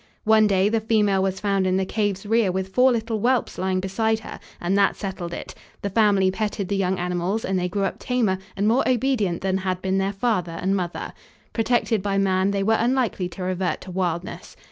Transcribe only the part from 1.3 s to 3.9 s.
found in the cave's rear with four little whelps lying